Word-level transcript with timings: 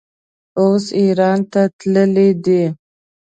اوس 0.59 0.85
ایران 0.99 1.39
ته 1.51 1.61
تللی 1.79 2.29
دی. 2.43 2.61